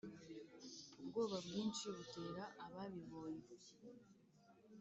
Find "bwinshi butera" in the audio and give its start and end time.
1.45-2.43